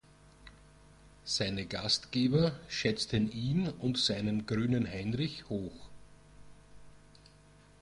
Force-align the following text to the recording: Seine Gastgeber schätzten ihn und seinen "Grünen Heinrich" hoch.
Seine 1.25 1.67
Gastgeber 1.67 2.53
schätzten 2.67 3.31
ihn 3.31 3.69
und 3.69 3.99
seinen 3.99 4.47
"Grünen 4.47 4.87
Heinrich" 4.89 5.47
hoch. 5.47 5.89